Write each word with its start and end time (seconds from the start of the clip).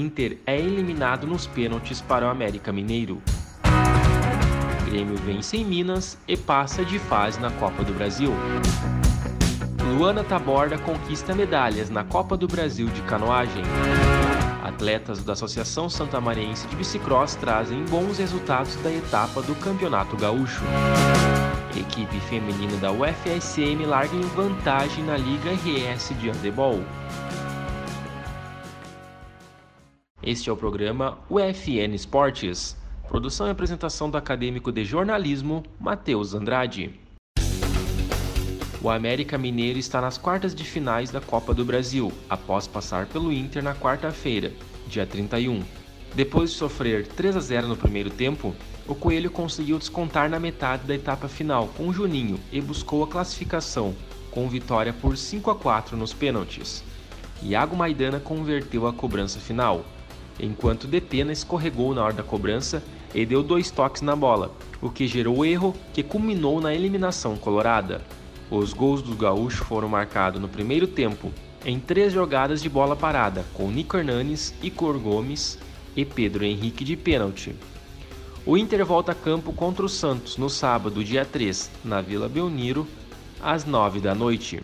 Inter 0.00 0.38
é 0.46 0.58
eliminado 0.58 1.26
nos 1.26 1.46
pênaltis 1.46 2.00
para 2.00 2.26
o 2.26 2.30
América 2.30 2.72
Mineiro. 2.72 3.20
Grêmio 4.86 5.16
vence 5.16 5.58
em 5.58 5.64
Minas 5.64 6.16
e 6.26 6.38
passa 6.38 6.82
de 6.82 6.98
fase 6.98 7.38
na 7.38 7.50
Copa 7.50 7.84
do 7.84 7.92
Brasil. 7.92 8.32
Luana 9.98 10.24
Taborda 10.24 10.78
conquista 10.78 11.34
medalhas 11.34 11.90
na 11.90 12.02
Copa 12.02 12.34
do 12.34 12.48
Brasil 12.48 12.86
de 12.86 13.02
canoagem. 13.02 13.62
Atletas 14.64 15.22
da 15.22 15.34
Associação 15.34 15.90
Santamariense 15.90 16.66
de 16.68 16.76
Bicicross 16.76 17.34
trazem 17.34 17.84
bons 17.84 18.18
resultados 18.18 18.76
da 18.76 18.90
etapa 18.90 19.42
do 19.42 19.54
Campeonato 19.56 20.16
Gaúcho. 20.16 20.62
Equipe 21.76 22.18
feminina 22.20 22.76
da 22.78 22.90
UFSM 22.90 23.84
larga 23.86 24.16
em 24.16 24.22
vantagem 24.28 25.04
na 25.04 25.18
Liga 25.18 25.50
RS 25.52 26.14
de 26.18 26.30
Handebol. 26.30 26.80
Este 30.22 30.50
é 30.50 30.52
o 30.52 30.56
programa 30.56 31.18
UFN 31.30 31.94
Esportes. 31.94 32.76
Produção 33.08 33.48
e 33.48 33.50
apresentação 33.50 34.10
do 34.10 34.18
acadêmico 34.18 34.70
de 34.70 34.84
jornalismo 34.84 35.62
Matheus 35.80 36.34
Andrade. 36.34 37.00
O 38.82 38.90
América 38.90 39.38
Mineiro 39.38 39.78
está 39.78 39.98
nas 39.98 40.18
quartas 40.18 40.54
de 40.54 40.62
finais 40.62 41.10
da 41.10 41.22
Copa 41.22 41.54
do 41.54 41.64
Brasil, 41.64 42.12
após 42.28 42.66
passar 42.66 43.06
pelo 43.06 43.32
Inter 43.32 43.62
na 43.62 43.74
quarta-feira, 43.74 44.52
dia 44.86 45.06
31. 45.06 45.62
Depois 46.14 46.50
de 46.50 46.56
sofrer 46.56 47.06
3 47.06 47.36
a 47.36 47.40
0 47.40 47.68
no 47.68 47.76
primeiro 47.76 48.10
tempo, 48.10 48.54
o 48.86 48.94
Coelho 48.94 49.30
conseguiu 49.30 49.78
descontar 49.78 50.28
na 50.28 50.38
metade 50.38 50.86
da 50.86 50.94
etapa 50.94 51.28
final 51.28 51.68
com 51.68 51.88
o 51.88 51.92
Juninho 51.94 52.38
e 52.52 52.60
buscou 52.60 53.02
a 53.02 53.08
classificação, 53.08 53.94
com 54.30 54.46
vitória 54.50 54.92
por 54.92 55.16
5 55.16 55.50
a 55.50 55.54
4 55.54 55.96
nos 55.96 56.12
pênaltis. 56.12 56.84
Iago 57.42 57.74
Maidana 57.74 58.20
converteu 58.20 58.86
a 58.86 58.92
cobrança 58.92 59.40
final, 59.40 59.82
enquanto 60.38 60.86
Depena 60.86 61.32
escorregou 61.32 61.94
na 61.94 62.04
hora 62.04 62.14
da 62.14 62.22
cobrança 62.22 62.82
e 63.14 63.26
deu 63.26 63.42
dois 63.42 63.70
toques 63.70 64.02
na 64.02 64.14
bola, 64.14 64.52
o 64.80 64.90
que 64.90 65.06
gerou 65.06 65.44
erro 65.44 65.74
que 65.92 66.02
culminou 66.02 66.60
na 66.60 66.74
eliminação 66.74 67.36
colorada. 67.36 68.02
Os 68.50 68.72
gols 68.72 69.02
do 69.02 69.14
Gaúcho 69.14 69.64
foram 69.64 69.88
marcados 69.88 70.40
no 70.40 70.48
primeiro 70.48 70.86
tempo 70.86 71.32
em 71.64 71.78
três 71.78 72.12
jogadas 72.12 72.62
de 72.62 72.68
bola 72.68 72.96
parada, 72.96 73.44
com 73.54 73.70
Nico 73.70 73.96
Hernanes, 73.96 74.54
Icor 74.62 74.98
Gomes 74.98 75.58
e 75.94 76.04
Pedro 76.04 76.44
Henrique 76.44 76.84
de 76.84 76.96
pênalti. 76.96 77.54
O 78.46 78.56
Inter 78.56 78.84
volta 78.84 79.12
a 79.12 79.14
campo 79.14 79.52
contra 79.52 79.84
o 79.84 79.88
Santos 79.88 80.38
no 80.38 80.48
sábado, 80.48 81.04
dia 81.04 81.24
3, 81.24 81.70
na 81.84 82.00
Vila 82.00 82.28
Belmiro, 82.28 82.86
às 83.40 83.64
9 83.64 84.00
da 84.00 84.14
noite. 84.14 84.62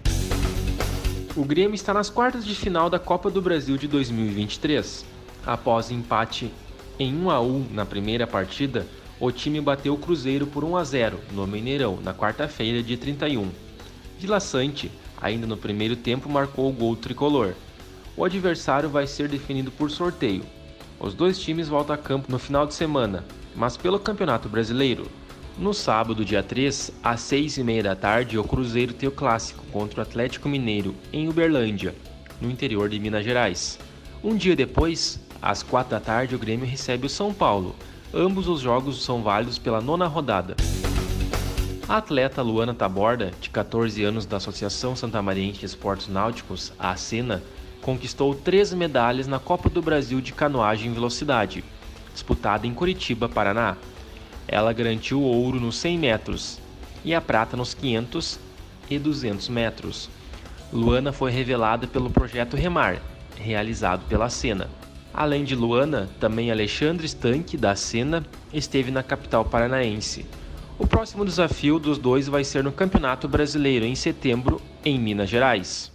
O 1.37 1.45
Grêmio 1.45 1.75
está 1.75 1.93
nas 1.93 2.09
quartas 2.09 2.45
de 2.47 2.55
final 2.55 2.89
da 2.89 2.99
Copa 2.99 3.31
do 3.31 3.43
Brasil 3.43 3.77
de 3.77 3.87
2023. 3.87 5.05
Após 5.47 5.93
empate 5.93 6.53
em 6.99 7.15
1 7.15 7.31
a 7.31 7.41
1 7.41 7.69
na 7.71 7.87
primeira 7.87 8.27
partida, 8.27 8.85
o 9.21 9.31
time 9.31 9.61
bateu 9.61 9.95
o 9.95 9.99
Cruzeiro 9.99 10.45
por 10.45 10.65
1 10.65 10.77
a 10.77 10.83
0 10.83 11.21
no 11.33 11.47
Mineirão 11.47 12.01
na 12.03 12.13
quarta-feira, 12.13 12.83
dia 12.83 12.99
31. 12.99 13.49
Vila 14.19 14.41
Sante, 14.41 14.91
ainda 15.23 15.47
no 15.47 15.57
primeiro 15.57 15.95
tempo, 15.95 16.29
marcou 16.29 16.69
o 16.69 16.73
gol 16.73 16.97
tricolor. 16.97 17.55
O 18.17 18.25
adversário 18.25 18.89
vai 18.89 19.07
ser 19.07 19.29
definido 19.29 19.71
por 19.71 19.89
sorteio. 19.89 20.43
Os 20.99 21.15
dois 21.15 21.39
times 21.39 21.69
voltam 21.69 21.95
a 21.95 21.99
campo 21.99 22.33
no 22.33 22.39
final 22.39 22.67
de 22.67 22.75
semana, 22.75 23.25
mas 23.55 23.77
pelo 23.77 24.01
Campeonato 24.01 24.49
Brasileiro. 24.49 25.07
No 25.57 25.73
sábado, 25.73 26.25
dia 26.25 26.43
3, 26.43 26.91
às 27.03 27.21
6 27.21 27.59
e 27.59 27.63
meia 27.63 27.83
da 27.83 27.95
tarde, 27.95 28.37
o 28.37 28.45
Cruzeiro 28.45 28.93
tem 28.93 29.09
o 29.09 29.13
clássico 29.13 29.65
contra 29.71 30.01
o 30.01 30.03
Atlético 30.03 30.49
Mineiro, 30.49 30.95
em 31.13 31.29
Uberlândia, 31.29 31.95
no 32.41 32.51
interior 32.51 32.89
de 32.89 32.99
Minas 32.99 33.25
Gerais. 33.25 33.79
Um 34.25 34.35
dia 34.37 34.57
depois, 34.57 35.21
às 35.47 35.63
4 35.63 35.91
da 35.93 36.01
tarde, 36.01 36.35
o 36.35 36.39
Grêmio 36.39 36.67
recebe 36.67 37.07
o 37.07 37.11
São 37.11 37.33
Paulo. 37.33 37.77
Ambos 38.13 38.49
os 38.49 38.61
jogos 38.61 39.05
são 39.05 39.23
válidos 39.23 39.59
pela 39.59 39.81
nona 39.81 40.09
rodada. 40.09 40.57
A 41.89 41.99
atleta 41.99 42.43
Luana 42.43 42.75
Taborda, 42.75 43.31
de 43.41 43.49
14 43.51 44.03
anos 44.03 44.27
da 44.27 44.39
Associação 44.39 44.97
Santamariense 44.97 45.61
de 45.61 45.67
Esportes 45.67 46.09
Náuticos, 46.09 46.73
a 46.77 46.91
ASENA, 46.91 47.45
conquistou 47.81 48.35
três 48.35 48.75
medalhas 48.75 49.29
na 49.29 49.39
Copa 49.39 49.71
do 49.71 49.81
Brasil 49.81 50.21
de 50.21 50.33
Canoagem 50.33 50.91
em 50.91 50.95
Velocidade, 50.95 51.63
disputada 52.13 52.67
em 52.67 52.75
Curitiba, 52.75 53.29
Paraná. 53.29 53.77
Ela 54.49 54.73
garantiu 54.73 55.21
o 55.21 55.25
ouro 55.25 55.61
nos 55.61 55.77
100 55.77 55.99
metros 55.99 56.59
e 57.05 57.15
a 57.15 57.21
prata 57.21 57.57
nos 57.57 57.73
500 57.73 58.41
e 58.91 58.99
200 58.99 59.49
metros. 59.49 60.11
Luana 60.73 61.13
foi 61.13 61.31
revelada 61.31 61.87
pelo 61.87 62.11
projeto 62.11 62.57
Remar, 62.57 63.01
realizado 63.37 64.05
pela 64.09 64.29
Sena. 64.29 64.69
Além 65.17 65.45
de 65.45 65.57
Luana, 65.57 66.11
também 66.21 66.51
Alexandre 66.51 67.09
Stanque, 67.09 67.57
da 67.57 67.75
Sena, 67.75 68.23
esteve 68.53 68.91
na 68.91 69.03
capital 69.03 69.47
paranaense. 69.47 70.27
O 70.79 70.87
próximo 70.87 71.25
desafio 71.25 71.79
dos 71.79 71.97
dois 71.97 72.29
vai 72.29 72.45
ser 72.45 72.63
no 72.63 72.71
Campeonato 72.71 73.27
Brasileiro 73.27 73.87
em 73.87 73.95
setembro, 73.95 74.61
em 74.85 75.01
Minas 75.01 75.31
Gerais. 75.31 75.91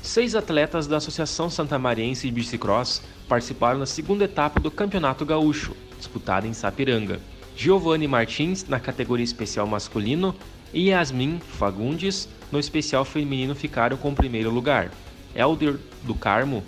Seis 0.00 0.36
atletas 0.36 0.86
da 0.86 0.98
Associação 0.98 1.50
Santamariense 1.50 2.28
de 2.28 2.32
Bicicross 2.32 3.02
participaram 3.28 3.80
da 3.80 3.86
segunda 3.86 4.26
etapa 4.26 4.60
do 4.60 4.70
Campeonato 4.70 5.26
Gaúcho, 5.26 5.74
disputada 5.98 6.46
em 6.46 6.52
Sapiranga. 6.52 7.18
Giovanni 7.56 8.06
Martins, 8.06 8.64
na 8.68 8.78
categoria 8.78 9.24
especial 9.24 9.66
masculino, 9.66 10.36
e 10.72 10.90
Yasmin 10.90 11.40
Fagundes, 11.40 12.28
no 12.52 12.60
especial 12.60 13.04
feminino, 13.04 13.56
ficaram 13.56 13.96
com 13.96 14.10
o 14.10 14.14
primeiro 14.14 14.50
lugar. 14.50 14.92
Elder 15.34 15.80
do 16.04 16.14
Carmo, 16.14 16.62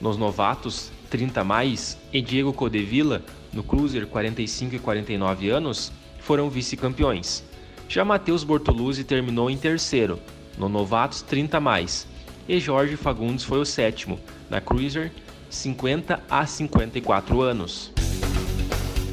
nos 0.00 0.16
novatos 0.16 0.90
30 1.10 1.42
mais, 1.44 1.98
e 2.12 2.20
Diego 2.20 2.52
Codevilla, 2.52 3.22
no 3.52 3.62
cruiser 3.62 4.06
45 4.06 4.76
e 4.76 4.78
49 4.78 5.50
anos, 5.50 5.92
foram 6.20 6.50
vice-campeões. 6.50 7.42
Já 7.88 8.04
Matheus 8.04 8.44
Bortoluzzi 8.44 9.04
terminou 9.04 9.50
em 9.50 9.56
terceiro, 9.56 10.18
no 10.58 10.68
Novatos 10.68 11.22
30 11.22 11.58
mais, 11.58 12.06
e 12.48 12.60
Jorge 12.60 12.96
Fagundes 12.96 13.44
foi 13.44 13.60
o 13.60 13.64
sétimo, 13.64 14.18
na 14.50 14.60
Cruiser 14.60 15.10
50 15.50 16.22
a 16.28 16.46
54 16.46 17.40
anos. 17.40 17.92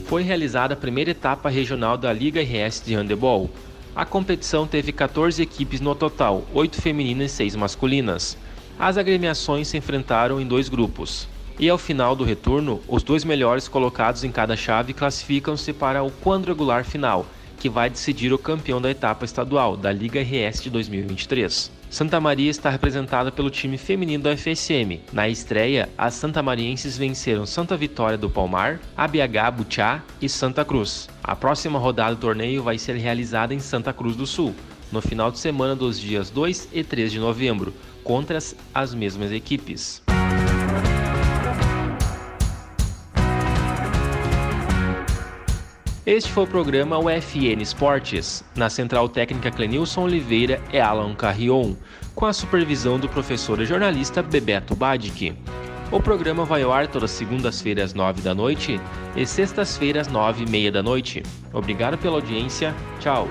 Foi 0.05 0.23
realizada 0.23 0.73
a 0.73 0.77
primeira 0.77 1.11
etapa 1.11 1.49
regional 1.49 1.97
da 1.97 2.11
Liga 2.11 2.41
RS 2.41 2.83
de 2.85 2.93
Handebol. 2.93 3.49
A 3.95 4.05
competição 4.05 4.67
teve 4.67 4.91
14 4.91 5.41
equipes 5.41 5.79
no 5.79 5.95
total, 5.95 6.45
8 6.53 6.81
femininas 6.81 7.31
e 7.31 7.35
6 7.35 7.55
masculinas. 7.55 8.37
As 8.77 8.97
agremiações 8.97 9.69
se 9.69 9.77
enfrentaram 9.77 10.39
em 10.39 10.45
dois 10.45 10.67
grupos. 10.67 11.27
E 11.57 11.69
ao 11.69 11.77
final 11.77 12.15
do 12.15 12.25
retorno, 12.25 12.81
os 12.87 13.01
dois 13.01 13.23
melhores 13.23 13.69
colocados 13.69 14.25
em 14.25 14.31
cada 14.31 14.57
chave 14.57 14.93
classificam-se 14.93 15.71
para 15.71 16.03
o 16.03 16.11
quadrangular 16.11 16.83
final, 16.83 17.25
que 17.57 17.69
vai 17.69 17.89
decidir 17.89 18.33
o 18.33 18.37
campeão 18.37 18.81
da 18.81 18.91
etapa 18.91 19.23
estadual 19.23 19.77
da 19.77 19.93
Liga 19.93 20.21
RS 20.21 20.61
de 20.61 20.69
2023. 20.69 21.71
Santa 21.89 22.19
Maria 22.19 22.51
está 22.51 22.69
representada 22.69 23.31
pelo 23.31 23.49
time 23.49 23.77
feminino 23.77 24.25
da 24.25 24.35
FSM. 24.35 24.99
Na 25.13 25.29
estreia, 25.29 25.87
as 25.97 26.15
santamarienses 26.15 26.97
venceram 26.97 27.45
Santa 27.45 27.77
Vitória 27.77 28.17
do 28.17 28.29
Palmar, 28.29 28.81
ABH 28.97 29.51
Butiá 29.55 30.03
e 30.21 30.27
Santa 30.27 30.65
Cruz. 30.65 31.07
A 31.23 31.37
próxima 31.37 31.79
rodada 31.79 32.13
do 32.13 32.19
torneio 32.19 32.61
vai 32.61 32.77
ser 32.77 32.97
realizada 32.97 33.53
em 33.53 33.59
Santa 33.59 33.93
Cruz 33.93 34.17
do 34.17 34.27
Sul, 34.27 34.53
no 34.95 35.01
final 35.01 35.29
de 35.29 35.37
semana 35.37 35.75
dos 35.75 35.99
dias 35.99 36.29
2 36.29 36.69
e 36.71 36.83
3 36.83 37.11
de 37.11 37.19
novembro, 37.19 37.73
contra 38.03 38.39
as 38.73 38.93
mesmas 38.95 39.31
equipes. 39.31 40.01
Este 46.05 46.31
foi 46.31 46.43
o 46.43 46.47
programa 46.47 46.99
UFN 46.99 47.61
Esportes. 47.61 48.43
Na 48.55 48.69
central 48.69 49.09
técnica 49.09 49.51
Clenilson 49.51 50.03
Oliveira 50.03 50.61
e 50.71 50.79
Alan 50.79 51.15
Carrion, 51.15 51.75
com 52.13 52.25
a 52.25 52.33
supervisão 52.33 52.99
do 52.99 53.09
professor 53.09 53.59
e 53.59 53.65
jornalista 53.65 54.23
Bebeto 54.23 54.75
Badic. 54.75 55.35
O 55.91 55.99
programa 55.99 56.45
vai 56.45 56.63
ao 56.63 56.71
ar 56.71 56.87
todas 56.87 57.11
segundas-feiras, 57.11 57.93
nove 57.93 58.21
da 58.21 58.33
noite 58.33 58.79
e 59.15 59.25
sextas-feiras, 59.25 60.07
nove 60.07 60.43
e 60.43 60.49
meia 60.49 60.71
da 60.71 60.81
noite. 60.81 61.21
Obrigado 61.51 61.97
pela 61.97 62.15
audiência. 62.15 62.73
Tchau. 62.99 63.27